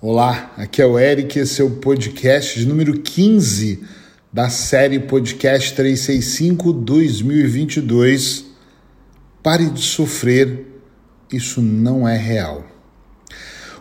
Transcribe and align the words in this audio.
Olá, 0.00 0.52
aqui 0.58 0.82
é 0.82 0.86
o 0.86 0.98
Eric, 0.98 1.38
esse 1.38 1.62
é 1.62 1.64
o 1.64 1.70
podcast 1.70 2.58
de 2.58 2.66
número 2.66 3.00
15 3.00 3.82
da 4.30 4.50
série 4.50 4.98
Podcast 4.98 5.74
365 5.74 6.72
2022. 6.74 8.44
Pare 9.42 9.70
de 9.70 9.80
sofrer, 9.80 10.66
isso 11.32 11.62
não 11.62 12.06
é 12.06 12.18
real. 12.18 12.66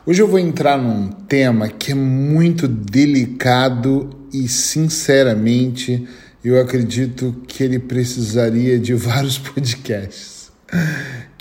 Hoje 0.05 0.21
eu 0.21 0.27
vou 0.27 0.39
entrar 0.39 0.77
num 0.77 1.09
tema 1.09 1.67
que 1.67 1.91
é 1.91 1.95
muito 1.95 2.67
delicado 2.69 4.09
e, 4.31 4.47
sinceramente, 4.47 6.07
eu 6.43 6.61
acredito 6.61 7.35
que 7.47 7.63
ele 7.63 7.79
precisaria 7.79 8.79
de 8.79 8.93
vários 8.95 9.37
podcasts 9.37 10.51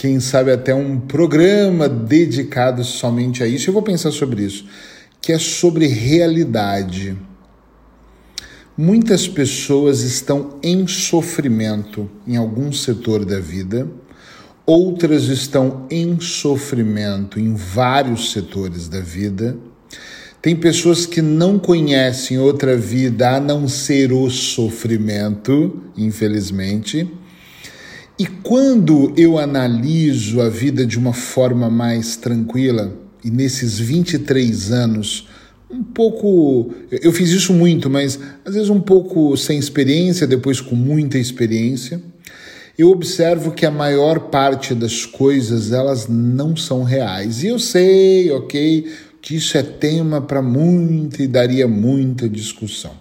quem 0.02 0.18
sabe 0.18 0.50
até 0.50 0.74
um 0.74 0.98
programa 0.98 1.88
dedicado 1.88 2.82
somente 2.82 3.40
a 3.40 3.46
isso. 3.46 3.70
Eu 3.70 3.72
vou 3.72 3.82
pensar 3.82 4.10
sobre 4.10 4.42
isso, 4.42 4.64
que 5.20 5.30
é 5.30 5.38
sobre 5.38 5.86
realidade. 5.86 7.16
Muitas 8.76 9.28
pessoas 9.28 10.00
estão 10.00 10.58
em 10.60 10.88
sofrimento 10.88 12.10
em 12.26 12.36
algum 12.36 12.72
setor 12.72 13.24
da 13.24 13.38
vida, 13.38 13.88
outras 14.66 15.26
estão 15.26 15.86
em 15.88 16.18
sofrimento 16.18 17.38
em 17.38 17.54
vários 17.54 18.32
setores 18.32 18.88
da 18.88 18.98
vida. 18.98 19.56
Tem 20.42 20.56
pessoas 20.56 21.06
que 21.06 21.22
não 21.22 21.60
conhecem 21.60 22.40
outra 22.40 22.76
vida 22.76 23.36
a 23.36 23.40
não 23.40 23.68
ser 23.68 24.12
o 24.12 24.28
sofrimento, 24.28 25.80
infelizmente. 25.96 27.08
E 28.22 28.26
quando 28.44 29.12
eu 29.16 29.36
analiso 29.36 30.40
a 30.40 30.48
vida 30.48 30.86
de 30.86 30.96
uma 30.96 31.12
forma 31.12 31.68
mais 31.68 32.14
tranquila, 32.14 32.96
e 33.24 33.28
nesses 33.32 33.80
23 33.80 34.70
anos, 34.70 35.26
um 35.68 35.82
pouco. 35.82 36.72
Eu 36.88 37.12
fiz 37.12 37.30
isso 37.30 37.52
muito, 37.52 37.90
mas 37.90 38.20
às 38.44 38.54
vezes 38.54 38.70
um 38.70 38.80
pouco 38.80 39.36
sem 39.36 39.58
experiência, 39.58 40.24
depois 40.24 40.60
com 40.60 40.76
muita 40.76 41.18
experiência. 41.18 42.00
Eu 42.78 42.90
observo 42.90 43.50
que 43.50 43.66
a 43.66 43.72
maior 43.72 44.30
parte 44.30 44.72
das 44.72 45.04
coisas 45.04 45.72
elas 45.72 46.06
não 46.06 46.54
são 46.54 46.84
reais. 46.84 47.42
E 47.42 47.48
eu 47.48 47.58
sei, 47.58 48.30
ok, 48.30 48.86
que 49.20 49.34
isso 49.34 49.58
é 49.58 49.64
tema 49.64 50.20
para 50.20 50.40
muita 50.40 51.24
e 51.24 51.26
daria 51.26 51.66
muita 51.66 52.28
discussão. 52.28 52.92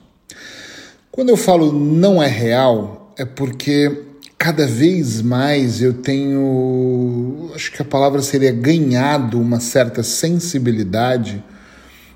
Quando 1.12 1.30
eu 1.30 1.38
falo 1.38 1.72
não 1.72 2.24
é 2.24 2.28
real, 2.28 3.14
é 3.16 3.24
porque 3.24 4.10
cada 4.42 4.66
vez 4.66 5.22
mais 5.22 5.84
eu 5.84 5.94
tenho, 5.94 7.52
acho 7.54 7.72
que 7.72 7.80
a 7.80 7.86
palavra 7.86 8.24
seria 8.24 8.52
ganhado 8.52 9.40
uma 9.40 9.60
certa 9.60 10.02
sensibilidade 10.02 11.44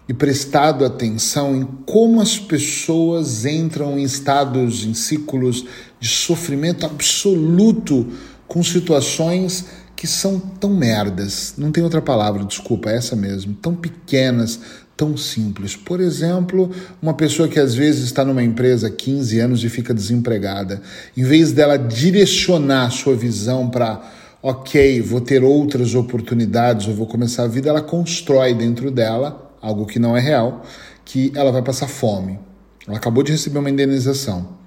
e 0.09 0.13
prestado 0.13 0.83
atenção 0.83 1.55
em 1.55 1.63
como 1.85 2.19
as 2.19 2.39
pessoas 2.39 3.45
entram 3.45 3.99
em 3.99 4.01
estados, 4.01 4.85
em 4.85 4.95
ciclos 4.95 5.67
de 5.99 6.07
sofrimento 6.07 6.83
absoluto 6.87 8.07
com 8.47 8.63
situações 8.63 9.63
que 9.95 10.07
são 10.07 10.39
tão 10.39 10.73
merdas, 10.73 11.53
não 11.59 11.71
tem 11.71 11.83
outra 11.83 12.01
palavra, 12.01 12.43
desculpa, 12.43 12.89
é 12.89 12.97
essa 12.97 13.15
mesmo, 13.15 13.53
tão 13.53 13.75
pequenas, 13.75 14.59
tão 14.95 15.17
simples. 15.17 15.75
Por 15.75 15.99
exemplo, 15.99 16.71
uma 17.01 17.13
pessoa 17.13 17.47
que 17.47 17.59
às 17.59 17.75
vezes 17.75 18.05
está 18.05 18.23
numa 18.23 18.43
empresa 18.43 18.87
há 18.87 18.91
15 18.91 19.39
anos 19.39 19.63
e 19.63 19.69
fica 19.69 19.93
desempregada, 19.93 20.81
em 21.15 21.23
vez 21.23 21.51
dela 21.51 21.77
direcionar 21.77 22.91
sua 22.91 23.15
visão 23.15 23.69
para, 23.69 24.01
ok, 24.41 25.01
vou 25.01 25.21
ter 25.21 25.43
outras 25.43 25.95
oportunidades, 25.95 26.87
ou 26.87 26.93
vou 26.93 27.07
começar 27.07 27.43
a 27.43 27.47
vida, 27.47 27.69
ela 27.69 27.81
constrói 27.81 28.53
dentro 28.53 28.89
dela 28.89 29.53
algo 29.61 29.85
que 29.85 29.99
não 29.99 30.15
é 30.15 30.19
real, 30.19 30.63
que 31.03 31.31
ela 31.35 31.51
vai 31.51 31.61
passar 31.61 31.87
fome. 31.87 32.39
Ela 32.87 32.97
acabou 32.97 33.23
de 33.23 33.31
receber 33.31 33.59
uma 33.59 33.69
indenização 33.69 34.64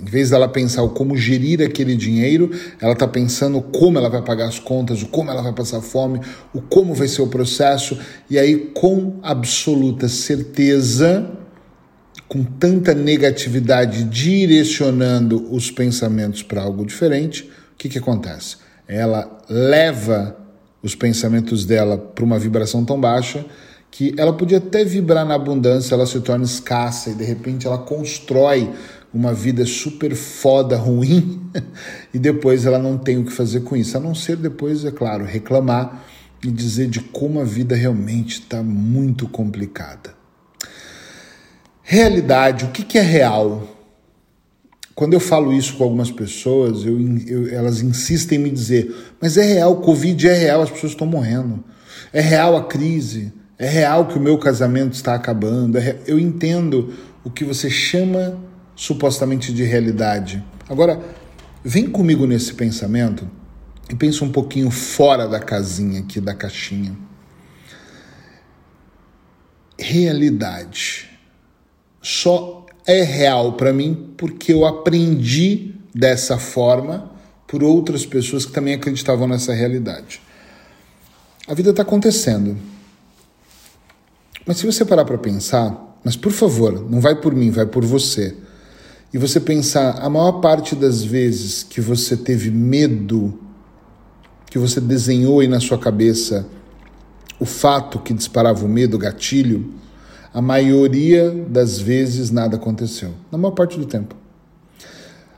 em 0.00 0.04
vez 0.04 0.30
dela 0.30 0.48
pensar 0.48 0.82
o 0.82 0.90
como 0.90 1.16
gerir 1.16 1.62
aquele 1.62 1.96
dinheiro, 1.96 2.50
ela 2.80 2.92
está 2.92 3.06
pensando 3.06 3.60
como 3.60 3.98
ela 3.98 4.08
vai 4.08 4.22
pagar 4.22 4.48
as 4.48 4.58
contas, 4.58 5.02
o 5.02 5.06
como 5.06 5.30
ela 5.30 5.42
vai 5.42 5.52
passar 5.52 5.80
fome, 5.80 6.20
o 6.52 6.60
como 6.60 6.94
vai 6.94 7.08
ser 7.08 7.22
o 7.22 7.28
processo, 7.28 7.98
e 8.28 8.38
aí, 8.38 8.70
com 8.74 9.18
absoluta 9.22 10.08
certeza, 10.08 11.30
com 12.28 12.42
tanta 12.42 12.94
negatividade 12.94 14.04
direcionando 14.04 15.52
os 15.54 15.70
pensamentos 15.70 16.42
para 16.42 16.62
algo 16.62 16.84
diferente, 16.84 17.42
o 17.44 17.76
que, 17.76 17.88
que 17.88 17.98
acontece? 17.98 18.56
Ela 18.88 19.38
leva 19.48 20.36
os 20.82 20.94
pensamentos 20.94 21.64
dela 21.64 21.96
para 21.96 22.24
uma 22.24 22.38
vibração 22.38 22.84
tão 22.84 23.00
baixa 23.00 23.44
que 23.90 24.12
ela 24.18 24.32
podia 24.32 24.58
até 24.58 24.84
vibrar 24.84 25.24
na 25.24 25.34
abundância, 25.34 25.94
ela 25.94 26.04
se 26.04 26.18
torna 26.20 26.44
escassa 26.44 27.10
e 27.10 27.14
de 27.14 27.22
repente 27.22 27.66
ela 27.66 27.78
constrói 27.78 28.70
uma 29.14 29.32
vida 29.32 29.64
super 29.64 30.14
foda, 30.14 30.76
ruim, 30.76 31.40
e 32.12 32.18
depois 32.18 32.66
ela 32.66 32.78
não 32.78 32.98
tem 32.98 33.16
o 33.18 33.24
que 33.24 33.32
fazer 33.32 33.60
com 33.60 33.76
isso, 33.76 33.96
a 33.96 34.00
não 34.00 34.14
ser 34.14 34.36
depois, 34.36 34.84
é 34.84 34.90
claro, 34.90 35.24
reclamar 35.24 36.04
e 36.42 36.50
dizer 36.50 36.88
de 36.88 37.00
como 37.00 37.40
a 37.40 37.44
vida 37.44 37.76
realmente 37.76 38.40
está 38.40 38.62
muito 38.62 39.28
complicada. 39.28 40.14
Realidade, 41.82 42.64
o 42.64 42.68
que, 42.68 42.82
que 42.82 42.98
é 42.98 43.02
real? 43.02 43.68
Quando 44.94 45.12
eu 45.12 45.20
falo 45.20 45.52
isso 45.52 45.76
com 45.76 45.84
algumas 45.84 46.10
pessoas, 46.10 46.84
eu, 46.84 46.98
eu, 47.26 47.48
elas 47.54 47.80
insistem 47.80 48.38
em 48.38 48.42
me 48.42 48.50
dizer: 48.50 48.94
mas 49.20 49.36
é 49.36 49.42
real, 49.42 49.72
o 49.72 49.80
Covid 49.80 50.28
é 50.28 50.34
real, 50.34 50.62
as 50.62 50.70
pessoas 50.70 50.92
estão 50.92 51.06
morrendo. 51.06 51.62
É 52.12 52.20
real 52.20 52.56
a 52.56 52.64
crise. 52.64 53.32
É 53.58 53.68
real 53.68 54.06
que 54.06 54.18
o 54.18 54.20
meu 54.20 54.38
casamento 54.38 54.94
está 54.94 55.14
acabando. 55.14 55.78
É 55.78 55.98
eu 56.06 56.18
entendo 56.18 56.92
o 57.24 57.30
que 57.30 57.44
você 57.44 57.68
chama 57.70 58.38
supostamente 58.76 59.52
de 59.52 59.62
realidade. 59.62 60.42
Agora, 60.68 61.00
vem 61.62 61.88
comigo 61.88 62.26
nesse 62.26 62.54
pensamento 62.54 63.28
e 63.88 63.94
pensa 63.94 64.24
um 64.24 64.32
pouquinho 64.32 64.70
fora 64.70 65.28
da 65.28 65.40
casinha 65.40 66.00
aqui, 66.00 66.20
da 66.20 66.34
caixinha. 66.34 66.96
Realidade 69.78 71.10
só 72.00 72.66
é 72.86 73.02
real 73.02 73.54
para 73.54 73.72
mim 73.72 74.12
porque 74.16 74.52
eu 74.52 74.64
aprendi 74.64 75.74
dessa 75.94 76.38
forma 76.38 77.10
por 77.46 77.62
outras 77.62 78.04
pessoas 78.04 78.44
que 78.44 78.52
também 78.52 78.74
acreditavam 78.74 79.28
nessa 79.28 79.52
realidade. 79.52 80.20
A 81.46 81.54
vida 81.54 81.70
está 81.70 81.82
acontecendo. 81.82 82.56
Mas 84.46 84.58
se 84.58 84.66
você 84.66 84.84
parar 84.84 85.04
para 85.04 85.18
pensar, 85.18 85.98
mas 86.02 86.16
por 86.16 86.32
favor, 86.32 86.88
não 86.90 87.00
vai 87.00 87.14
por 87.14 87.34
mim, 87.34 87.50
vai 87.50 87.66
por 87.66 87.84
você 87.84 88.36
e 89.14 89.18
você 89.18 89.38
pensar 89.38 90.00
a 90.00 90.10
maior 90.10 90.40
parte 90.40 90.74
das 90.74 91.04
vezes 91.04 91.62
que 91.62 91.80
você 91.80 92.16
teve 92.16 92.50
medo, 92.50 93.38
que 94.50 94.58
você 94.58 94.80
desenhou 94.80 95.38
aí 95.38 95.46
na 95.46 95.60
sua 95.60 95.78
cabeça 95.78 96.44
o 97.38 97.44
fato 97.44 98.00
que 98.00 98.12
disparava 98.12 98.66
o 98.66 98.68
medo, 98.68 98.96
o 98.96 98.98
gatilho, 98.98 99.72
a 100.32 100.42
maioria 100.42 101.30
das 101.48 101.78
vezes 101.78 102.32
nada 102.32 102.56
aconteceu. 102.56 103.12
Na 103.30 103.38
maior 103.38 103.52
parte 103.52 103.78
do 103.78 103.86
tempo. 103.86 104.16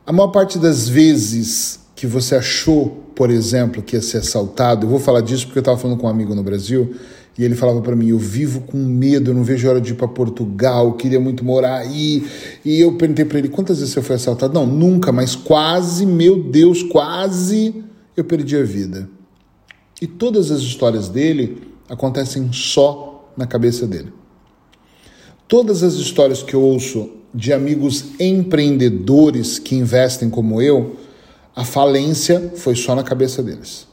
A 0.06 0.12
maior 0.12 0.28
parte 0.28 0.58
das 0.58 0.88
vezes 0.88 1.80
que 1.94 2.06
você 2.06 2.36
achou, 2.36 3.10
por 3.14 3.30
exemplo, 3.30 3.82
que 3.82 3.94
ia 3.94 4.00
ser 4.00 4.18
assaltado, 4.18 4.86
eu 4.86 4.90
vou 4.90 4.98
falar 4.98 5.20
disso 5.20 5.44
porque 5.44 5.58
eu 5.58 5.60
estava 5.60 5.76
falando 5.76 5.98
com 5.98 6.06
um 6.06 6.10
amigo 6.10 6.34
no 6.34 6.42
Brasil 6.42 6.96
e 7.38 7.44
ele 7.44 7.54
falava 7.54 7.82
para 7.82 7.94
mim: 7.94 8.08
Eu 8.08 8.18
vivo 8.18 8.62
com 8.62 8.78
medo, 8.78 9.30
eu 9.30 9.34
não 9.34 9.44
vejo 9.44 9.66
a 9.66 9.72
hora 9.72 9.80
de 9.80 9.92
ir 9.92 9.96
para 9.96 10.08
Portugal, 10.08 10.94
queria 10.94 11.20
muito 11.20 11.44
morar 11.44 11.78
aí. 11.78 12.26
E 12.64 12.80
eu 12.80 12.96
perguntei 12.96 13.24
para 13.24 13.38
ele: 13.38 13.48
Quantas 13.48 13.78
vezes 13.78 13.92
você 13.92 14.02
foi 14.02 14.16
assaltado? 14.16 14.54
Não, 14.54 14.66
nunca, 14.66 15.12
mas 15.12 15.36
quase, 15.36 16.06
meu 16.06 16.42
Deus, 16.42 16.82
quase 16.82 17.84
eu 18.16 18.24
perdi 18.24 18.56
a 18.56 18.62
vida. 18.62 19.08
E 20.00 20.06
todas 20.06 20.50
as 20.50 20.60
histórias 20.60 21.08
dele 21.08 21.62
acontecem 21.88 22.50
só 22.52 23.30
na 23.36 23.46
cabeça 23.46 23.86
dele. 23.86 24.12
Todas 25.46 25.82
as 25.82 25.94
histórias 25.94 26.42
que 26.42 26.54
eu 26.54 26.62
ouço 26.62 27.10
de 27.32 27.52
amigos 27.52 28.06
empreendedores 28.18 29.58
que 29.58 29.76
investem 29.76 30.28
como 30.28 30.60
eu, 30.60 30.96
a 31.54 31.64
falência 31.64 32.52
foi 32.56 32.74
só 32.74 32.94
na 32.94 33.02
cabeça 33.02 33.42
deles 33.42 33.86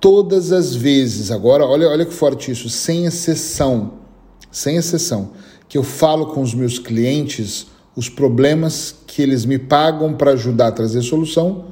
todas 0.00 0.50
as 0.50 0.74
vezes, 0.74 1.30
agora 1.30 1.64
olha, 1.64 1.88
olha 1.88 2.06
que 2.06 2.14
forte 2.14 2.50
isso, 2.50 2.68
sem 2.68 3.04
exceção, 3.04 3.92
sem 4.50 4.76
exceção, 4.76 5.32
que 5.68 5.76
eu 5.76 5.82
falo 5.82 6.26
com 6.26 6.40
os 6.40 6.54
meus 6.54 6.78
clientes 6.78 7.66
os 7.94 8.08
problemas 8.08 8.94
que 9.06 9.20
eles 9.20 9.44
me 9.44 9.58
pagam 9.58 10.14
para 10.14 10.32
ajudar 10.32 10.68
a 10.68 10.72
trazer 10.72 11.02
solução, 11.02 11.66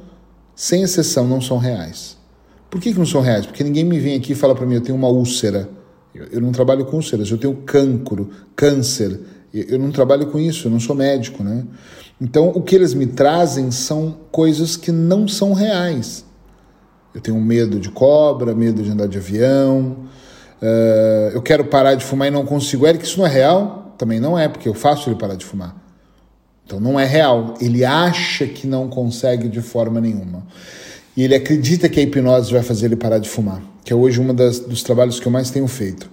sem 0.55 0.83
exceção, 0.83 1.27
não 1.27 1.41
são 1.41 1.57
reais. 1.57 2.17
Por 2.69 2.79
que, 2.79 2.91
que 2.91 2.99
não 2.99 3.05
são 3.05 3.21
reais? 3.21 3.45
Porque 3.45 3.63
ninguém 3.63 3.83
me 3.83 3.99
vem 3.99 4.15
aqui 4.15 4.33
e 4.33 4.35
fala 4.35 4.53
para 4.53 4.65
mim, 4.65 4.75
eu 4.75 4.81
tenho 4.81 4.97
uma 4.97 5.07
úlcera. 5.07 5.69
Eu, 6.13 6.25
eu, 6.25 6.41
não 6.41 6.51
trabalho 6.51 6.85
com 6.85 6.97
úlceras, 6.97 7.31
eu 7.31 7.37
tenho 7.37 7.55
cancro, 7.65 8.29
câncer. 8.55 9.19
Eu, 9.53 9.63
eu 9.69 9.79
não 9.79 9.91
trabalho 9.91 10.27
com 10.27 10.39
isso, 10.39 10.67
eu 10.67 10.71
não 10.71 10.79
sou 10.79 10.95
médico, 10.95 11.43
né? 11.43 11.65
Então, 12.21 12.49
o 12.49 12.61
que 12.61 12.75
eles 12.75 12.93
me 12.93 13.07
trazem 13.07 13.71
são 13.71 14.17
coisas 14.31 14.75
que 14.75 14.91
não 14.91 15.27
são 15.27 15.53
reais. 15.53 16.25
Eu 17.13 17.21
tenho 17.21 17.39
medo 17.39 17.79
de 17.79 17.89
cobra, 17.89 18.53
medo 18.53 18.83
de 18.83 18.91
andar 18.91 19.07
de 19.07 19.17
avião, 19.17 20.07
Uh, 20.61 21.31
eu 21.33 21.41
quero 21.41 21.63
parar 21.65 21.95
de 21.95 22.03
fumar 22.03 22.27
e 22.27 22.31
não 22.31 22.45
consigo. 22.45 22.85
Eric, 22.85 23.05
isso 23.05 23.17
não 23.17 23.25
é 23.25 23.29
real? 23.29 23.95
Também 23.97 24.19
não 24.19 24.37
é, 24.37 24.47
porque 24.47 24.67
eu 24.67 24.73
faço 24.73 25.09
ele 25.09 25.17
parar 25.17 25.35
de 25.35 25.45
fumar. 25.45 25.75
Então 26.65 26.79
não 26.79 26.99
é 26.99 27.05
real. 27.05 27.53
Ele 27.61 27.85
acha 27.85 28.45
que 28.45 28.67
não 28.67 28.89
consegue 28.89 29.47
de 29.47 29.61
forma 29.61 29.99
nenhuma. 30.01 30.45
E 31.15 31.23
ele 31.23 31.35
acredita 31.35 31.89
que 31.89 31.99
a 31.99 32.03
hipnose 32.03 32.51
vai 32.51 32.61
fazer 32.61 32.85
ele 32.85 32.95
parar 32.95 33.19
de 33.19 33.27
fumar, 33.27 33.61
que 33.83 33.91
é 33.91 33.95
hoje 33.95 34.21
um 34.21 34.33
dos 34.33 34.83
trabalhos 34.83 35.19
que 35.19 35.25
eu 35.25 35.31
mais 35.31 35.49
tenho 35.49 35.67
feito. 35.67 36.09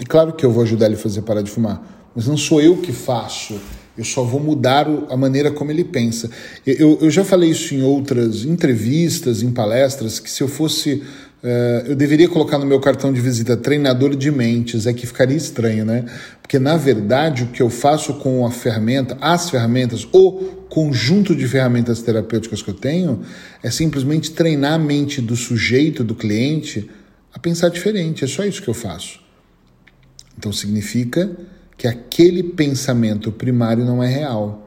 E 0.00 0.04
claro 0.04 0.32
que 0.32 0.44
eu 0.44 0.50
vou 0.50 0.62
ajudar 0.62 0.86
ele 0.86 0.94
a 0.94 0.98
fazer 0.98 1.22
parar 1.22 1.42
de 1.42 1.50
fumar, 1.50 1.82
mas 2.14 2.26
não 2.26 2.36
sou 2.36 2.60
eu 2.60 2.78
que 2.78 2.92
faço. 2.92 3.60
Eu 3.96 4.04
só 4.04 4.22
vou 4.22 4.40
mudar 4.40 4.86
a 5.08 5.16
maneira 5.16 5.50
como 5.50 5.70
ele 5.70 5.84
pensa. 5.84 6.30
Eu, 6.66 6.98
eu 7.00 7.10
já 7.10 7.24
falei 7.24 7.50
isso 7.50 7.74
em 7.74 7.82
outras 7.82 8.44
entrevistas, 8.44 9.42
em 9.42 9.50
palestras, 9.50 10.20
que 10.20 10.30
se 10.30 10.42
eu 10.42 10.48
fosse 10.48 11.02
Uh, 11.46 11.90
eu 11.90 11.94
deveria 11.94 12.28
colocar 12.28 12.58
no 12.58 12.66
meu 12.66 12.80
cartão 12.80 13.12
de 13.12 13.20
visita 13.20 13.56
treinador 13.56 14.16
de 14.16 14.32
mentes, 14.32 14.84
é 14.84 14.92
que 14.92 15.06
ficaria 15.06 15.36
estranho, 15.36 15.84
né? 15.84 16.04
Porque 16.40 16.58
na 16.58 16.76
verdade 16.76 17.44
o 17.44 17.48
que 17.48 17.62
eu 17.62 17.70
faço 17.70 18.14
com 18.14 18.44
a 18.44 18.50
ferramenta, 18.50 19.16
as 19.20 19.48
ferramentas, 19.48 20.08
o 20.12 20.32
conjunto 20.68 21.36
de 21.36 21.46
ferramentas 21.46 22.02
terapêuticas 22.02 22.62
que 22.62 22.70
eu 22.70 22.74
tenho, 22.74 23.20
é 23.62 23.70
simplesmente 23.70 24.32
treinar 24.32 24.72
a 24.72 24.78
mente 24.78 25.20
do 25.20 25.36
sujeito, 25.36 26.02
do 26.02 26.16
cliente, 26.16 26.90
a 27.32 27.38
pensar 27.38 27.68
diferente. 27.68 28.24
É 28.24 28.26
só 28.26 28.44
isso 28.44 28.60
que 28.60 28.68
eu 28.68 28.74
faço. 28.74 29.20
Então 30.36 30.52
significa 30.52 31.30
que 31.76 31.86
aquele 31.86 32.42
pensamento 32.42 33.30
primário 33.30 33.84
não 33.84 34.02
é 34.02 34.08
real 34.08 34.66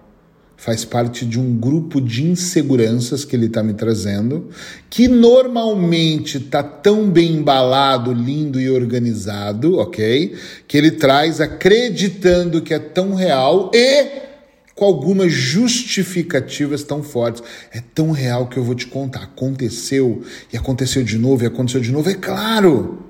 faz 0.60 0.84
parte 0.84 1.26
de 1.26 1.40
um 1.40 1.56
grupo 1.56 2.02
de 2.02 2.22
inseguranças 2.26 3.24
que 3.24 3.34
ele 3.34 3.46
está 3.46 3.64
me 3.64 3.74
trazendo, 3.74 4.50
que 4.90 5.08
normalmente 5.08 6.38
está 6.38 6.62
tão 6.62 7.10
bem 7.10 7.38
embalado, 7.38 8.12
lindo 8.12 8.60
e 8.60 8.70
organizado, 8.70 9.78
ok? 9.78 10.36
Que 10.68 10.78
ele 10.78 10.92
traz 10.92 11.40
acreditando 11.40 12.62
que 12.62 12.74
é 12.74 12.80
tão 12.80 13.14
real 13.14 13.72
e 13.74 14.28
com 14.76 14.84
algumas 14.84 15.32
justificativas 15.32 16.84
tão 16.84 17.02
fortes. 17.04 17.42
É 17.72 17.82
tão 17.96 18.12
real 18.12 18.48
que 18.48 18.58
eu 18.58 18.64
vou 18.64 18.76
te 18.76 18.86
contar. 18.86 19.24
Aconteceu, 19.24 20.24
e 20.52 20.58
aconteceu 20.58 21.04
de 21.04 21.18
novo, 21.18 21.42
e 21.42 21.48
aconteceu 21.48 21.80
de 21.80 21.92
novo. 21.92 22.10
É 22.10 22.16
claro! 22.16 23.06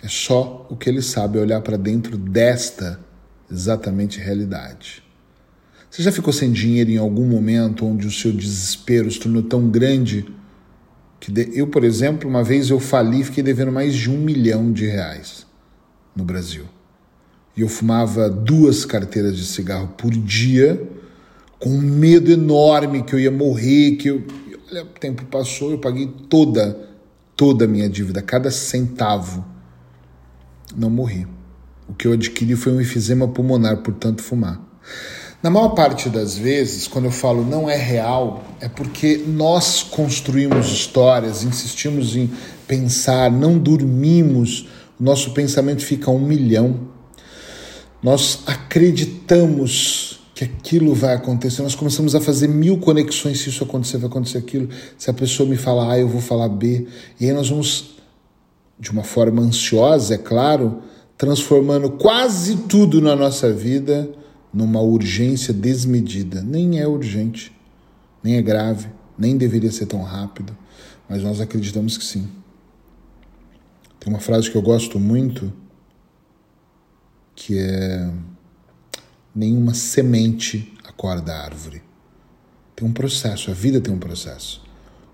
É 0.00 0.06
só 0.06 0.64
o 0.70 0.76
que 0.76 0.88
ele 0.88 1.02
sabe 1.02 1.38
olhar 1.38 1.60
para 1.60 1.76
dentro 1.76 2.16
desta 2.16 3.07
exatamente 3.50 4.18
realidade. 4.18 5.02
Você 5.90 6.02
já 6.02 6.12
ficou 6.12 6.32
sem 6.32 6.52
dinheiro 6.52 6.90
em 6.90 6.98
algum 6.98 7.26
momento 7.26 7.86
onde 7.86 8.06
o 8.06 8.10
seu 8.10 8.32
desespero 8.32 9.10
se 9.10 9.18
tornou 9.18 9.42
tão 9.42 9.68
grande 9.68 10.26
que 11.18 11.32
eu, 11.52 11.66
por 11.66 11.82
exemplo, 11.82 12.28
uma 12.28 12.44
vez 12.44 12.70
eu 12.70 12.78
fali 12.78 13.20
e 13.20 13.24
fiquei 13.24 13.42
devendo 13.42 13.72
mais 13.72 13.94
de 13.94 14.10
um 14.10 14.18
milhão 14.18 14.70
de 14.72 14.86
reais 14.86 15.46
no 16.14 16.24
Brasil. 16.24 16.64
E 17.56 17.62
eu 17.62 17.68
fumava 17.68 18.30
duas 18.30 18.84
carteiras 18.84 19.36
de 19.36 19.44
cigarro 19.44 19.88
por 19.98 20.10
dia, 20.10 20.80
com 21.58 21.70
um 21.70 21.80
medo 21.80 22.30
enorme 22.30 23.02
que 23.02 23.14
eu 23.14 23.18
ia 23.18 23.30
morrer, 23.30 23.96
que 23.96 24.08
eu... 24.08 24.24
Olha, 24.70 24.84
o 24.84 24.86
tempo 24.86 25.24
passou, 25.24 25.72
eu 25.72 25.78
paguei 25.78 26.06
toda, 26.28 26.88
toda 27.34 27.64
a 27.64 27.68
minha 27.68 27.88
dívida, 27.88 28.22
cada 28.22 28.50
centavo. 28.50 29.44
Não 30.76 30.90
morri. 30.90 31.26
O 31.88 31.94
que 31.94 32.06
eu 32.06 32.12
adquiri 32.12 32.54
foi 32.54 32.72
um 32.72 32.80
enfisema 32.80 33.26
pulmonar 33.26 33.78
por 33.78 33.94
tanto 33.94 34.22
fumar. 34.22 34.60
Na 35.42 35.50
maior 35.50 35.68
parte 35.68 36.08
das 36.08 36.36
vezes, 36.36 36.88
quando 36.88 37.04
eu 37.04 37.10
falo 37.12 37.44
não 37.44 37.70
é 37.70 37.76
real, 37.76 38.44
é 38.60 38.68
porque 38.68 39.22
nós 39.26 39.84
construímos 39.84 40.66
histórias, 40.66 41.44
insistimos 41.44 42.16
em 42.16 42.28
pensar, 42.66 43.30
não 43.30 43.56
dormimos, 43.56 44.68
nosso 44.98 45.30
pensamento 45.32 45.84
fica 45.84 46.10
um 46.10 46.18
milhão. 46.18 46.88
Nós 48.02 48.40
acreditamos 48.46 50.20
que 50.34 50.44
aquilo 50.44 50.94
vai 50.94 51.14
acontecer, 51.14 51.62
nós 51.62 51.74
começamos 51.74 52.14
a 52.14 52.20
fazer 52.20 52.48
mil 52.48 52.78
conexões 52.78 53.40
se 53.40 53.48
isso 53.48 53.62
acontecer, 53.62 53.98
vai 53.98 54.08
acontecer 54.08 54.38
aquilo. 54.38 54.68
Se 54.96 55.08
a 55.08 55.14
pessoa 55.14 55.48
me 55.48 55.56
fala 55.56 55.92
A, 55.92 55.98
eu 55.98 56.08
vou 56.08 56.20
falar 56.20 56.48
B. 56.48 56.86
E 57.18 57.26
aí 57.26 57.32
nós 57.32 57.48
vamos, 57.48 57.96
de 58.78 58.90
uma 58.90 59.04
forma 59.04 59.40
ansiosa, 59.40 60.14
é 60.14 60.18
claro, 60.18 60.82
transformando 61.18 61.90
quase 61.90 62.56
tudo 62.56 63.02
na 63.02 63.16
nossa 63.16 63.52
vida 63.52 64.08
numa 64.54 64.80
urgência 64.80 65.52
desmedida. 65.52 66.40
Nem 66.40 66.78
é 66.78 66.86
urgente, 66.86 67.52
nem 68.22 68.36
é 68.36 68.42
grave, 68.42 68.88
nem 69.18 69.36
deveria 69.36 69.72
ser 69.72 69.86
tão 69.86 70.02
rápido, 70.02 70.56
mas 71.08 71.22
nós 71.22 71.40
acreditamos 71.40 71.98
que 71.98 72.04
sim. 72.04 72.28
Tem 73.98 74.12
uma 74.12 74.20
frase 74.20 74.48
que 74.48 74.56
eu 74.56 74.62
gosto 74.62 75.00
muito 75.00 75.52
que 77.34 77.58
é 77.58 78.10
nenhuma 79.34 79.72
semente 79.74 80.74
acorda 80.84 81.32
a 81.32 81.44
árvore. 81.44 81.82
Tem 82.74 82.86
um 82.86 82.92
processo, 82.92 83.50
a 83.50 83.54
vida 83.54 83.80
tem 83.80 83.92
um 83.92 83.98
processo. 83.98 84.62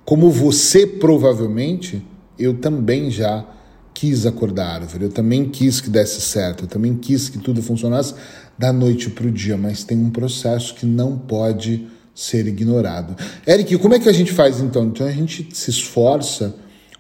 Como 0.05 0.31
você 0.31 0.87
provavelmente, 0.87 2.03
eu 2.39 2.55
também 2.59 3.11
já 3.11 3.47
quis 3.95 4.27
acordar 4.27 4.83
árvore, 4.83 5.05
eu 5.05 5.11
também 5.11 5.49
quis 5.49 5.81
que 5.81 5.89
desse 5.89 6.21
certo, 6.21 6.65
eu 6.65 6.69
também 6.69 6.97
quis 6.97 7.29
que 7.29 7.39
tudo 7.39 7.63
funcionasse 7.63 8.15
da 8.59 8.73
noite 8.73 9.09
para 9.09 9.27
o 9.27 9.31
dia, 9.31 9.57
mas 9.57 9.85
tem 9.85 9.97
um 9.97 10.11
processo 10.11 10.75
que 10.75 10.85
não 10.85 11.17
pode 11.17 11.87
ser 12.15 12.47
ignorado. 12.47 13.17
Eric, 13.47 13.79
como 13.79 13.95
é 13.95 13.99
que 13.99 14.09
a 14.09 14.13
gente 14.13 14.33
faz 14.33 14.61
então? 14.61 14.87
Então 14.87 15.07
a 15.07 15.13
gente 15.13 15.49
se 15.53 15.71
esforça 15.71 16.55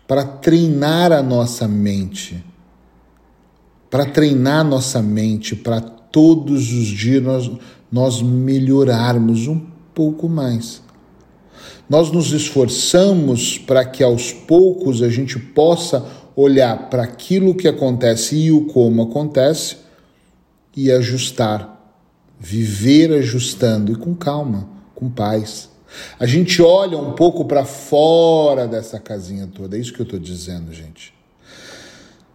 para 0.07 0.25
treinar 0.25 1.13
a 1.13 1.23
nossa 1.23 1.67
mente, 1.67 2.45
para 3.91 4.07
treinar 4.07 4.61
a 4.61 4.65
nossa 4.65 5.03
mente, 5.03 5.57
para 5.57 5.81
todos 5.81 6.73
os 6.73 6.87
dias 6.87 7.23
nós, 7.23 7.51
nós 7.91 8.23
melhorarmos 8.23 9.47
um 9.49 9.61
pouco 9.95 10.29
mais. 10.29 10.83
Nós 11.89 12.11
nos 12.11 12.33
esforçamos 12.33 13.59
para 13.59 13.85
que 13.85 14.03
aos 14.03 14.33
poucos 14.33 15.03
a 15.03 15.09
gente 15.09 15.39
possa 15.39 16.05
olhar 16.37 16.89
para 16.91 17.03
aquilo 17.03 17.55
que 17.55 17.69
acontece 17.69 18.37
e 18.37 18.53
o 18.53 18.67
como 18.67 19.03
acontece 19.03 19.77
e 20.77 20.91
ajustar. 20.91 21.73
Viver 22.39 23.13
ajustando 23.13 23.93
e 23.93 23.97
com 23.97 24.15
calma, 24.15 24.69
com 24.95 25.09
paz. 25.09 25.71
A 26.19 26.27
gente 26.27 26.61
olha 26.61 26.99
um 26.99 27.13
pouco 27.13 27.45
para 27.45 27.65
fora 27.65 28.67
dessa 28.67 28.99
casinha 28.99 29.47
toda, 29.47 29.77
é 29.77 29.81
isso 29.81 29.93
que 29.93 30.01
eu 30.01 30.05
estou 30.05 30.19
dizendo, 30.19 30.73
gente. 30.73 31.15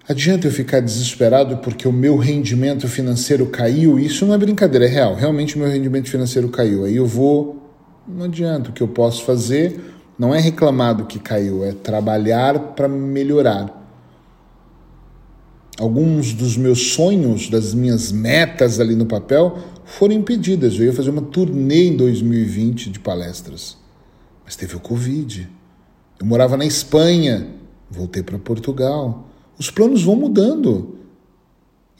Adianta 0.07 0.47
eu 0.47 0.51
ficar 0.51 0.79
desesperado 0.79 1.57
porque 1.57 1.87
o 1.87 1.93
meu 1.93 2.17
rendimento 2.17 2.87
financeiro 2.87 3.45
caiu? 3.45 3.99
Isso 3.99 4.25
não 4.25 4.33
é 4.33 4.37
brincadeira, 4.39 4.85
é 4.85 4.87
real. 4.87 5.13
Realmente 5.13 5.56
o 5.56 5.59
meu 5.59 5.69
rendimento 5.69 6.09
financeiro 6.09 6.49
caiu. 6.49 6.83
Aí 6.83 6.95
eu 6.95 7.06
vou. 7.06 7.71
Não 8.07 8.25
adianta. 8.25 8.71
O 8.71 8.73
que 8.73 8.81
eu 8.81 8.87
posso 8.87 9.23
fazer 9.23 9.79
não 10.18 10.33
é 10.33 10.39
reclamar 10.39 10.95
do 10.95 11.06
que 11.06 11.19
caiu, 11.19 11.63
é 11.63 11.73
trabalhar 11.73 12.57
para 12.73 12.87
melhorar 12.87 13.79
alguns 15.80 16.33
dos 16.33 16.57
meus 16.57 16.92
sonhos, 16.92 17.50
das 17.50 17.74
minhas 17.74 18.12
metas 18.12 18.80
ali 18.80 18.95
no 18.95 19.06
papel, 19.06 19.57
foram 19.86 20.14
impedidas. 20.14 20.76
Eu 20.76 20.86
ia 20.86 20.94
fazer 20.94 21.09
uma 21.09 21.21
turnê 21.21 21.88
em 21.88 21.95
2020 21.95 22.90
de 22.90 23.00
palestras, 23.00 23.78
mas 24.44 24.56
teve 24.56 24.76
o 24.76 24.80
Covid. 24.80 25.50
Eu 26.19 26.26
morava 26.26 26.57
na 26.57 26.66
Espanha, 26.66 27.48
voltei 27.90 28.21
para 28.21 28.38
Portugal. 28.38 29.30
Os 29.57 29.71
planos 29.71 30.04
vão 30.04 30.16
mudando 30.16 30.98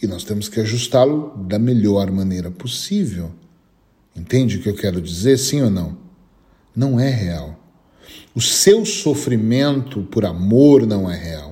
e 0.02 0.08
nós 0.08 0.24
temos 0.26 0.50
que 0.50 0.60
ajustá-lo 0.60 1.34
da 1.48 1.58
melhor 1.58 2.12
maneira 2.12 2.52
possível. 2.52 3.32
Entende 4.16 4.58
o 4.58 4.62
que 4.62 4.70
eu 4.70 4.76
quero 4.76 5.02
dizer, 5.02 5.38
sim 5.38 5.62
ou 5.62 5.70
não? 5.70 5.98
Não 6.76 7.00
é 7.00 7.10
real. 7.10 7.58
O 8.36 8.42
seu 8.42 8.86
sofrimento 8.86 10.02
por 10.04 10.26
amor 10.26 10.86
não 10.86 11.10
é 11.10 11.18
real. 11.18 11.49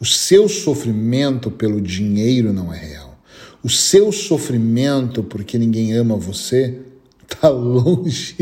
O 0.00 0.04
seu 0.04 0.48
sofrimento 0.48 1.50
pelo 1.50 1.80
dinheiro 1.80 2.52
não 2.52 2.72
é 2.72 2.78
real. 2.78 3.18
O 3.62 3.68
seu 3.68 4.12
sofrimento 4.12 5.22
porque 5.22 5.58
ninguém 5.58 5.92
ama 5.92 6.16
você 6.16 6.80
está 7.22 7.48
longe, 7.48 8.36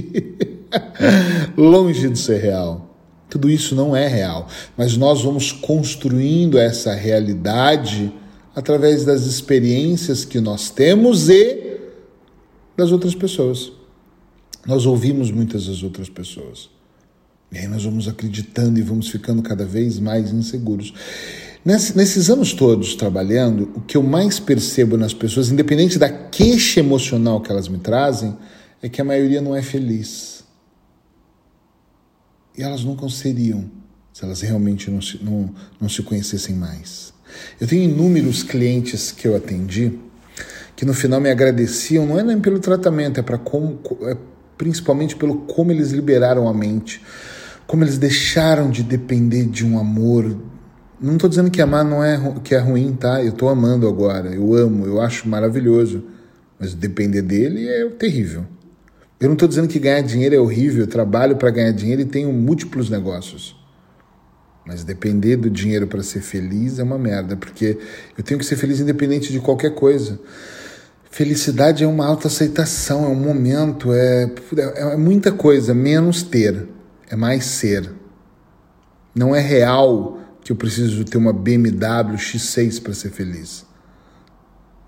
longe 1.56 2.10
de 2.10 2.18
ser 2.18 2.40
real. 2.40 2.94
Tudo 3.30 3.50
isso 3.50 3.74
não 3.74 3.96
é 3.96 4.06
real, 4.06 4.48
mas 4.76 4.96
nós 4.96 5.22
vamos 5.22 5.50
construindo 5.50 6.58
essa 6.58 6.94
realidade 6.94 8.12
através 8.54 9.04
das 9.04 9.22
experiências 9.22 10.24
que 10.24 10.40
nós 10.40 10.70
temos 10.70 11.28
e 11.28 11.78
das 12.76 12.92
outras 12.92 13.14
pessoas. 13.14 13.72
Nós 14.66 14.86
ouvimos 14.86 15.30
muitas 15.30 15.66
das 15.66 15.82
outras 15.82 16.08
pessoas. 16.08 16.70
E 17.50 17.58
aí 17.58 17.68
nós 17.68 17.84
vamos 17.84 18.08
acreditando 18.08 18.78
e 18.78 18.82
vamos 18.82 19.08
ficando 19.08 19.42
cada 19.42 19.64
vez 19.64 19.98
mais 19.98 20.32
inseguros. 20.32 20.92
Nesses 21.64 22.28
anos 22.28 22.52
todos 22.52 22.94
trabalhando, 22.94 23.72
o 23.74 23.80
que 23.80 23.96
eu 23.96 24.02
mais 24.02 24.38
percebo 24.38 24.96
nas 24.96 25.14
pessoas, 25.14 25.50
independente 25.50 25.98
da 25.98 26.10
queixa 26.10 26.80
emocional 26.80 27.40
que 27.40 27.50
elas 27.50 27.68
me 27.68 27.78
trazem, 27.78 28.36
é 28.82 28.88
que 28.88 29.00
a 29.00 29.04
maioria 29.04 29.40
não 29.40 29.56
é 29.56 29.62
feliz. 29.62 30.44
E 32.56 32.62
elas 32.62 32.84
nunca 32.84 33.08
seriam 33.08 33.70
se 34.12 34.24
elas 34.24 34.42
realmente 34.42 34.90
não 34.90 35.02
se, 35.02 35.18
não, 35.22 35.52
não 35.80 35.88
se 35.88 36.00
conhecessem 36.02 36.54
mais. 36.54 37.12
Eu 37.60 37.66
tenho 37.66 37.82
inúmeros 37.82 38.44
clientes 38.44 39.10
que 39.10 39.26
eu 39.26 39.34
atendi 39.34 39.98
que 40.76 40.84
no 40.84 40.94
final 40.94 41.20
me 41.20 41.30
agradeciam, 41.30 42.06
não 42.06 42.18
é 42.18 42.22
nem 42.22 42.40
pelo 42.40 42.58
tratamento, 42.58 43.18
é 43.20 43.22
como, 43.38 43.80
é 44.02 44.16
principalmente 44.56 45.16
pelo 45.16 45.38
como 45.38 45.70
eles 45.72 45.90
liberaram 45.90 46.48
a 46.48 46.54
mente, 46.54 47.00
como 47.66 47.84
eles 47.84 47.98
deixaram 47.98 48.70
de 48.70 48.82
depender 48.82 49.46
de 49.46 49.64
um 49.64 49.78
amor. 49.78 50.36
Não 51.04 51.16
estou 51.16 51.28
dizendo 51.28 51.50
que 51.50 51.60
amar 51.60 51.84
não 51.84 52.02
é 52.02 52.18
que 52.42 52.54
é 52.54 52.58
ruim, 52.58 52.94
tá? 52.94 53.22
Eu 53.22 53.28
estou 53.28 53.50
amando 53.50 53.86
agora, 53.86 54.34
eu 54.34 54.54
amo, 54.54 54.86
eu 54.86 55.02
acho 55.02 55.28
maravilhoso, 55.28 56.02
mas 56.58 56.72
depender 56.72 57.20
dele 57.20 57.68
é 57.68 57.90
terrível. 57.90 58.46
Eu 59.20 59.26
não 59.26 59.34
estou 59.34 59.46
dizendo 59.46 59.68
que 59.68 59.78
ganhar 59.78 60.00
dinheiro 60.00 60.34
é 60.34 60.38
horrível, 60.38 60.84
eu 60.84 60.86
trabalho 60.86 61.36
para 61.36 61.50
ganhar 61.50 61.72
dinheiro 61.72 62.00
e 62.00 62.06
tenho 62.06 62.32
múltiplos 62.32 62.88
negócios. 62.88 63.54
Mas 64.66 64.82
depender 64.82 65.36
do 65.36 65.50
dinheiro 65.50 65.86
para 65.86 66.02
ser 66.02 66.22
feliz 66.22 66.78
é 66.78 66.82
uma 66.82 66.98
merda, 66.98 67.36
porque 67.36 67.78
eu 68.16 68.24
tenho 68.24 68.40
que 68.40 68.46
ser 68.46 68.56
feliz 68.56 68.80
independente 68.80 69.30
de 69.30 69.40
qualquer 69.40 69.74
coisa. 69.74 70.18
Felicidade 71.10 71.84
é 71.84 71.86
uma 71.86 72.06
autoaceitação, 72.06 73.04
é 73.04 73.08
um 73.08 73.14
momento, 73.14 73.92
é, 73.92 74.30
é 74.76 74.96
muita 74.96 75.30
coisa, 75.32 75.74
menos 75.74 76.22
ter, 76.22 76.66
é 77.10 77.14
mais 77.14 77.44
ser. 77.44 77.92
Não 79.14 79.36
é 79.36 79.40
real 79.40 80.23
que 80.44 80.52
eu 80.52 80.56
preciso 80.56 81.02
ter 81.04 81.16
uma 81.16 81.32
BMW 81.32 82.16
X6 82.16 82.82
para 82.82 82.92
ser 82.92 83.10
feliz. 83.10 83.64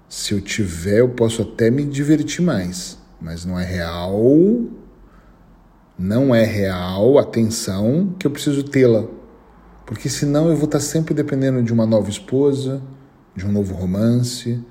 Se 0.06 0.34
eu 0.34 0.40
tiver, 0.40 1.00
eu 1.00 1.08
posso 1.08 1.40
até 1.40 1.70
me 1.70 1.82
divertir 1.84 2.44
mais, 2.44 2.98
mas 3.20 3.46
não 3.46 3.58
é 3.58 3.64
real. 3.64 4.22
Não 5.98 6.34
é 6.34 6.44
real, 6.44 7.18
atenção, 7.18 8.14
que 8.18 8.26
eu 8.26 8.30
preciso 8.30 8.62
tê-la. 8.64 9.06
Porque 9.86 10.10
senão 10.10 10.50
eu 10.50 10.54
vou 10.54 10.66
estar 10.66 10.80
sempre 10.80 11.14
dependendo 11.14 11.62
de 11.62 11.72
uma 11.72 11.86
nova 11.86 12.10
esposa, 12.10 12.82
de 13.34 13.46
um 13.46 13.50
novo 13.50 13.74
romance, 13.74 14.62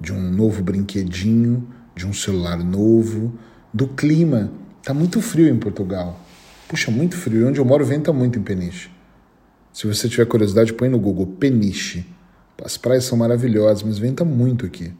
de 0.00 0.12
um 0.12 0.20
novo 0.20 0.60
brinquedinho, 0.60 1.68
de 1.94 2.04
um 2.04 2.12
celular 2.12 2.58
novo, 2.58 3.32
do 3.72 3.86
clima. 3.86 4.50
Tá 4.82 4.92
muito 4.92 5.22
frio 5.22 5.48
em 5.48 5.58
Portugal. 5.58 6.18
Puxa, 6.66 6.90
muito 6.90 7.16
frio. 7.16 7.46
Onde 7.46 7.60
eu 7.60 7.64
moro 7.64 7.84
venta 7.84 8.12
muito 8.12 8.40
em 8.40 8.42
Peniche. 8.42 8.91
Se 9.72 9.86
você 9.86 10.08
tiver 10.08 10.26
curiosidade, 10.26 10.72
põe 10.72 10.88
no 10.88 10.98
Google 10.98 11.26
Peniche. 11.26 12.04
As 12.64 12.76
praias 12.76 13.04
são 13.04 13.18
maravilhosas, 13.18 13.82
mas 13.82 13.98
venta 13.98 14.24
muito 14.24 14.66
aqui. 14.66 14.92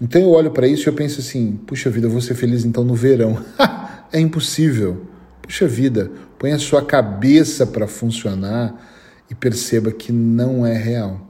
Então 0.00 0.20
eu 0.20 0.30
olho 0.30 0.50
para 0.50 0.66
isso 0.66 0.88
e 0.88 0.90
eu 0.90 0.94
penso 0.94 1.20
assim: 1.20 1.52
puxa 1.66 1.90
vida, 1.90 2.06
eu 2.06 2.10
vou 2.10 2.20
ser 2.20 2.34
feliz 2.34 2.64
então 2.64 2.82
no 2.82 2.94
verão. 2.94 3.44
é 4.12 4.18
impossível. 4.18 5.06
Puxa 5.42 5.68
vida, 5.68 6.10
põe 6.38 6.52
a 6.52 6.58
sua 6.58 6.84
cabeça 6.84 7.66
para 7.66 7.86
funcionar 7.86 8.74
e 9.30 9.34
perceba 9.34 9.92
que 9.92 10.10
não 10.10 10.66
é 10.66 10.76
real. 10.76 11.20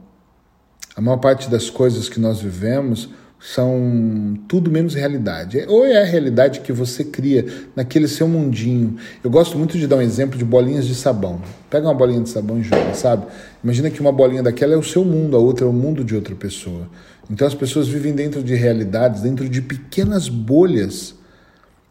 A 0.95 1.01
maior 1.01 1.17
parte 1.17 1.49
das 1.49 1.69
coisas 1.69 2.09
que 2.09 2.19
nós 2.19 2.41
vivemos 2.41 3.09
são 3.39 4.37
tudo 4.47 4.71
menos 4.71 4.95
realidade. 4.95 5.63
Ou 5.67 5.85
é 5.85 6.01
a 6.01 6.05
realidade 6.05 6.61
que 6.61 6.73
você 6.73 7.03
cria 7.03 7.45
naquele 7.75 8.07
seu 8.07 8.27
mundinho. 8.27 8.97
Eu 9.23 9.29
gosto 9.29 9.57
muito 9.57 9.77
de 9.77 9.85
dar 9.85 9.97
um 9.97 10.01
exemplo 10.01 10.37
de 10.37 10.43
bolinhas 10.43 10.85
de 10.85 10.95
sabão. 10.95 11.41
Pega 11.69 11.87
uma 11.87 11.93
bolinha 11.93 12.21
de 12.21 12.29
sabão 12.29 12.59
e 12.59 12.63
joga, 12.63 12.93
sabe? 12.93 13.27
Imagina 13.63 13.89
que 13.89 14.01
uma 14.01 14.11
bolinha 14.11 14.41
daquela 14.41 14.73
é 14.73 14.77
o 14.77 14.83
seu 14.83 15.05
mundo, 15.05 15.37
a 15.37 15.39
outra 15.39 15.65
é 15.65 15.69
o 15.69 15.73
mundo 15.73 16.03
de 16.03 16.15
outra 16.15 16.35
pessoa. 16.35 16.89
Então 17.29 17.47
as 17.47 17.53
pessoas 17.53 17.87
vivem 17.87 18.13
dentro 18.13 18.41
de 18.41 18.55
realidades, 18.55 19.21
dentro 19.21 19.47
de 19.47 19.61
pequenas 19.61 20.29
bolhas 20.29 21.15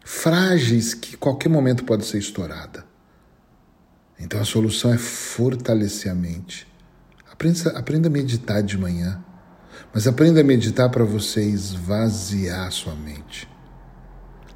frágeis 0.04 0.94
que 0.94 1.16
qualquer 1.16 1.48
momento 1.48 1.84
pode 1.84 2.06
ser 2.06 2.18
estourada. 2.18 2.84
Então 4.18 4.40
a 4.40 4.44
solução 4.44 4.92
é 4.92 4.98
fortalecer 4.98 6.10
a 6.10 6.14
mente. 6.14 6.66
Aprenda, 7.30 7.70
aprenda 7.70 8.08
a 8.08 8.10
meditar 8.10 8.62
de 8.62 8.78
manhã, 8.78 9.22
mas 9.96 10.06
aprenda 10.06 10.42
a 10.42 10.44
meditar 10.44 10.90
para 10.90 11.04
você 11.04 11.42
esvaziar 11.42 12.70
sua 12.70 12.94
mente. 12.94 13.48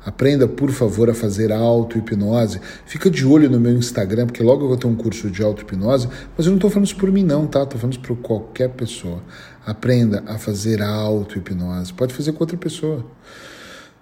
Aprenda, 0.04 0.46
por 0.46 0.70
favor, 0.70 1.08
a 1.08 1.14
fazer 1.14 1.50
auto-hipnose. 1.50 2.60
Fica 2.84 3.08
de 3.08 3.24
olho 3.24 3.48
no 3.48 3.58
meu 3.58 3.72
Instagram, 3.72 4.26
porque 4.26 4.42
logo 4.42 4.64
eu 4.64 4.68
vou 4.68 4.76
ter 4.76 4.86
um 4.86 4.94
curso 4.94 5.30
de 5.30 5.42
auto-hipnose, 5.42 6.10
mas 6.36 6.44
eu 6.44 6.50
não 6.50 6.58
estou 6.58 6.68
falando 6.68 6.88
isso 6.88 6.96
por 6.96 7.10
mim, 7.10 7.24
não, 7.24 7.46
tá? 7.46 7.62
Estou 7.62 7.80
falando 7.80 7.94
isso 7.94 8.02
para 8.02 8.14
qualquer 8.16 8.68
pessoa. 8.68 9.22
Aprenda 9.64 10.22
a 10.26 10.36
fazer 10.36 10.82
auto-hipnose. 10.82 11.94
Pode 11.94 12.12
fazer 12.12 12.32
com 12.32 12.42
outra 12.42 12.58
pessoa, 12.58 13.06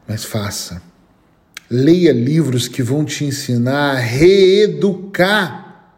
mas 0.08 0.24
faça. 0.24 0.82
Leia 1.70 2.12
livros 2.12 2.66
que 2.66 2.82
vão 2.82 3.04
te 3.04 3.24
ensinar 3.24 3.92
a 3.92 4.00
reeducar 4.00 5.92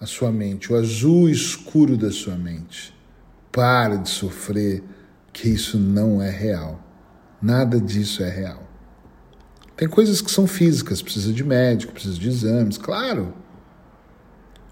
a 0.00 0.06
sua 0.06 0.32
mente, 0.32 0.72
o 0.72 0.76
azul 0.76 1.28
escuro 1.28 1.96
da 1.96 2.10
sua 2.10 2.34
mente. 2.34 2.97
Pare 3.58 3.98
de 3.98 4.08
sofrer 4.08 4.84
que 5.32 5.48
isso 5.48 5.80
não 5.80 6.22
é 6.22 6.30
real. 6.30 6.80
Nada 7.42 7.80
disso 7.80 8.22
é 8.22 8.30
real. 8.30 8.62
Tem 9.76 9.88
coisas 9.88 10.20
que 10.20 10.30
são 10.30 10.46
físicas, 10.46 11.02
precisa 11.02 11.32
de 11.32 11.42
médico, 11.42 11.92
precisa 11.92 12.16
de 12.16 12.28
exames, 12.28 12.78
claro. 12.78 13.34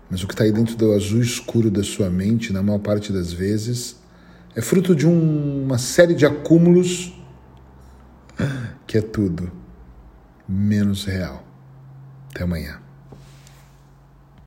Mas 0.08 0.22
o 0.22 0.28
que 0.28 0.34
está 0.34 0.44
aí 0.44 0.52
dentro 0.52 0.76
do 0.76 0.92
azul 0.92 1.20
escuro 1.20 1.68
da 1.68 1.82
sua 1.82 2.08
mente, 2.08 2.52
na 2.52 2.62
maior 2.62 2.78
parte 2.78 3.12
das 3.12 3.32
vezes, 3.32 3.96
é 4.54 4.62
fruto 4.62 4.94
de 4.94 5.04
um, 5.04 5.64
uma 5.64 5.78
série 5.78 6.14
de 6.14 6.24
acúmulos 6.24 7.12
que 8.86 8.98
é 8.98 9.02
tudo 9.02 9.50
menos 10.48 11.04
real. 11.04 11.44
Até 12.30 12.44
amanhã. 12.44 12.85